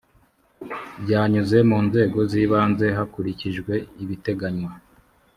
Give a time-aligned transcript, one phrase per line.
[1.03, 3.73] byanyuze mu nzego z’ibanze hakurikijwe
[4.03, 4.71] ibiteganywa